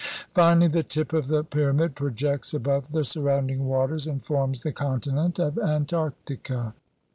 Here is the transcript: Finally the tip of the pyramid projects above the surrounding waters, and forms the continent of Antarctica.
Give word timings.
Finally 0.33 0.67
the 0.67 0.81
tip 0.81 1.13
of 1.13 1.27
the 1.27 1.43
pyramid 1.43 1.93
projects 1.93 2.55
above 2.55 2.91
the 2.91 3.03
surrounding 3.03 3.67
waters, 3.67 4.07
and 4.07 4.25
forms 4.25 4.61
the 4.61 4.71
continent 4.71 5.37
of 5.39 5.59
Antarctica. 5.59 6.73